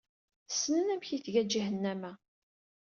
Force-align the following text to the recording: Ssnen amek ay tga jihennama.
Ssnen 0.49 0.87
amek 0.93 1.07
ay 1.11 1.21
tga 1.25 1.43
jihennama. 1.51 2.11